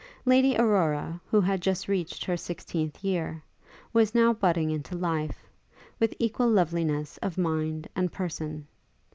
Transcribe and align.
Lady 0.25 0.57
Aurora, 0.57 1.21
who 1.29 1.39
had 1.41 1.61
just 1.61 1.87
reached 1.87 2.25
her 2.25 2.35
sixteenth 2.35 3.03
year, 3.03 3.43
was 3.93 4.15
now 4.15 4.33
budding 4.33 4.71
into 4.71 4.95
life, 4.95 5.43
with 5.99 6.15
equal 6.17 6.49
loveliness 6.49 7.17
of 7.21 7.37
mind 7.37 7.87
and 7.95 8.11
person. 8.11 8.65